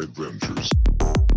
adventures. 0.00 1.27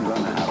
Now 0.00 0.14
I'm 0.14 0.22
gonna 0.24 0.49